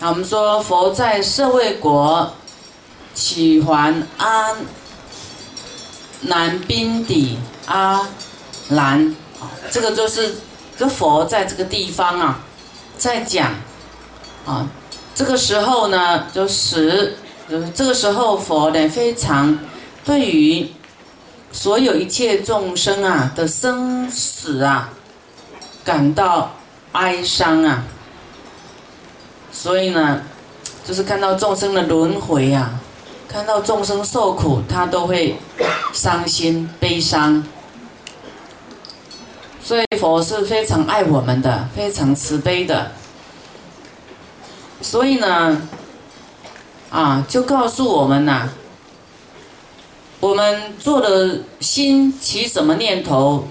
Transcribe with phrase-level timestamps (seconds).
[0.00, 2.32] 啊，我们说佛在舍卫国
[3.14, 4.54] 起还阿
[6.20, 7.36] 南宾底
[7.66, 8.08] 阿
[8.68, 10.36] 兰，啊，这个就是
[10.76, 12.38] 这佛在这个地方啊，
[12.96, 13.52] 在讲
[14.46, 14.68] 啊，
[15.16, 17.16] 这个时候呢，就使
[17.50, 19.58] 就是这个时候佛呢非常
[20.04, 20.70] 对于
[21.50, 24.90] 所有一切众生啊的生死啊
[25.84, 26.52] 感到
[26.92, 27.82] 哀伤啊。
[29.50, 30.22] 所以呢，
[30.84, 32.80] 就是看到众生的轮回啊，
[33.28, 35.36] 看到众生受苦，他都会
[35.92, 37.44] 伤心悲伤。
[39.62, 42.92] 所以佛是非常爱我们的，非常慈悲的。
[44.80, 45.60] 所以呢，
[46.90, 48.48] 啊，就告诉我们呐，
[50.20, 53.48] 我们做的心起什么念头，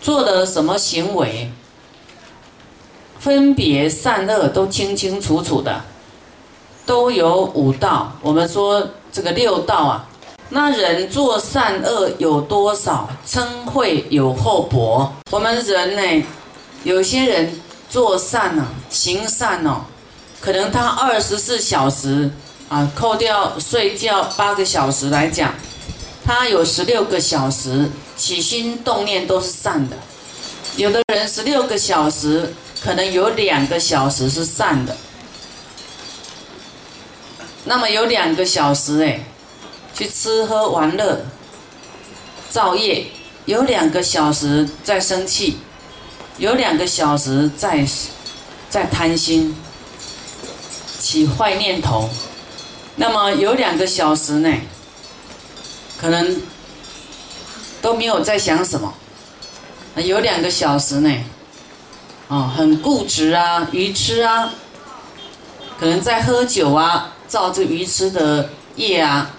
[0.00, 1.50] 做的什么行为。
[3.22, 5.80] 分别善恶都清清楚楚的，
[6.84, 8.12] 都有五道。
[8.20, 10.08] 我们说这个六道啊，
[10.48, 13.08] 那人做善恶有多少？
[13.24, 15.08] 称会有厚薄。
[15.30, 16.26] 我们人呢，
[16.82, 19.82] 有些人做善呢，行善哦，
[20.40, 22.28] 可能他二十四小时
[22.68, 25.54] 啊，扣掉睡觉八个小时来讲，
[26.24, 29.96] 他有十六个小时起心动念都是善的。
[30.74, 32.52] 有的人十六个小时。
[32.82, 34.96] 可能有两个小时是善的，
[37.64, 39.20] 那么有两个小时哎，
[39.94, 41.24] 去吃喝玩乐、
[42.50, 43.06] 造业；
[43.44, 45.58] 有两个小时在生气，
[46.38, 47.86] 有两个小时在
[48.68, 49.54] 在贪心、
[50.98, 52.10] 起坏念头。
[52.96, 54.52] 那么有两个小时呢，
[56.00, 56.42] 可能
[57.80, 58.92] 都没有在想什么。
[59.94, 61.08] 有两个小时呢。
[62.32, 64.54] 哦，很固执啊，愚痴啊，
[65.78, 69.32] 可能在喝酒啊，造这愚痴的业啊，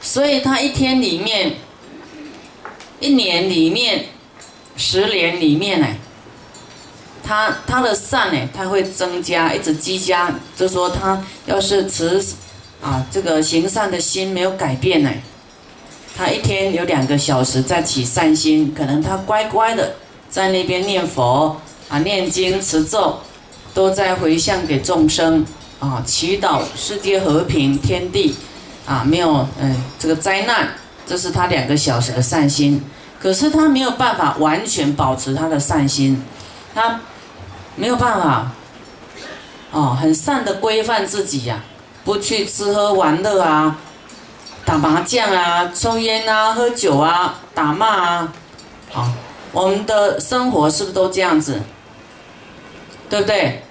[0.00, 1.56] 所以他一天里面，
[3.00, 4.04] 一年里面，
[4.76, 5.88] 十年里面呢，
[7.24, 12.24] 他他的善呢，他会增加，一直积加，就说他要是持
[12.80, 15.10] 啊这个行善的心没有改变呢，
[16.16, 19.96] 他一天有两个小时在起善心，可能他乖乖的。
[20.28, 21.56] 在那边念佛
[21.88, 23.20] 啊，念经持咒，
[23.72, 25.46] 都在回向给众生
[25.78, 28.34] 啊，祈祷世界和平，天地
[28.84, 30.70] 啊没有嗯这个灾难，
[31.06, 32.82] 这是他两个小时的善心。
[33.20, 36.22] 可是他没有办法完全保持他的善心，
[36.74, 37.00] 他
[37.76, 38.50] 没有办法
[39.70, 41.62] 哦，很善的规范自己呀，
[42.04, 43.78] 不去吃喝玩乐啊，
[44.64, 48.32] 打麻将啊，抽烟啊，喝酒啊，打骂啊，
[48.90, 49.08] 好。
[49.52, 51.58] 我们的生活是不是都这样子？
[53.08, 53.62] 对不对？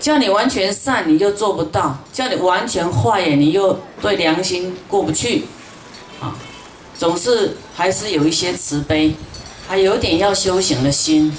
[0.00, 5.46] 叫你完全善，你就做不到；叫你完全坏，你又对良心过不去。
[6.20, 6.34] 啊，
[6.98, 9.14] 总是还是有一些慈悲，
[9.68, 11.32] 还有点要修行的心。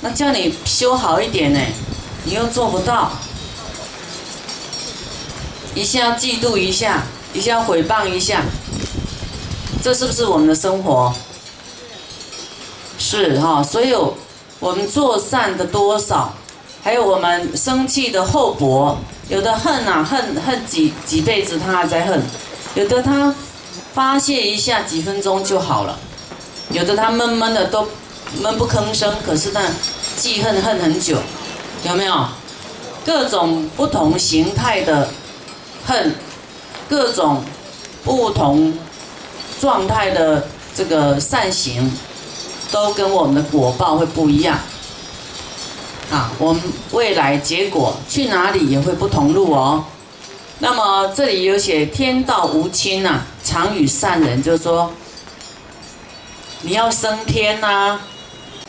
[0.00, 1.60] 那叫你修好一点呢，
[2.24, 3.12] 你又做不到。
[5.74, 8.42] 一下嫉妒一下，一下诽谤一下，
[9.82, 11.14] 这是不是我们的生活？
[12.98, 14.16] 是哈，所有
[14.58, 16.34] 我们做善的多少，
[16.88, 18.96] 还有我们生气的厚薄，
[19.28, 22.18] 有的恨呐，恨恨几几辈子他还在恨，
[22.74, 23.34] 有的他
[23.92, 25.98] 发泄一下几分钟就好了，
[26.70, 27.86] 有的他闷闷的都
[28.40, 29.60] 闷不吭声，可是呢
[30.16, 31.18] 记恨恨很久，
[31.84, 32.24] 有没有？
[33.04, 35.10] 各种不同形态的
[35.84, 36.14] 恨，
[36.88, 37.44] 各种
[38.02, 38.72] 不同
[39.60, 41.92] 状态的这个善行。
[42.70, 44.58] 都跟我们的果报会不一样，
[46.10, 49.84] 啊，我们未来结果去哪里也会不同路哦。
[50.60, 54.90] 那么这里有写天道无亲呐，常与善人，就是说
[56.62, 57.98] 你要升天呐，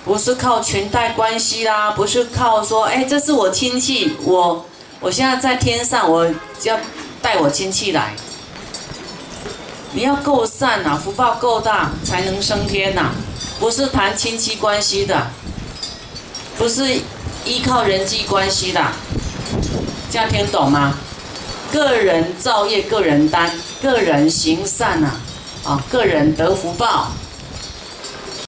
[0.05, 4.65] 不是靠裙带关系啦，不是靠说，哎，这是我亲戚，我
[4.99, 6.29] 我现在在天上，我
[6.63, 6.77] 要
[7.21, 8.13] 带我亲戚来。
[9.93, 13.11] 你要够善呐，福报够大，才能升天呐。
[13.59, 15.27] 不是谈亲戚关系的，
[16.57, 17.01] 不是
[17.49, 18.79] 依靠人际关系的，
[20.11, 20.93] 这样听懂吗？
[21.71, 23.49] 个人造业，个人担，
[23.81, 25.09] 个人行善呐，
[25.63, 27.11] 啊，个人得福报。